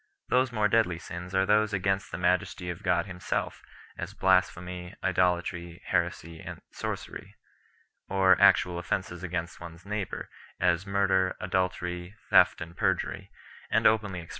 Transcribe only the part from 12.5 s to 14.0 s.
and perjury, and openly expressed Peniten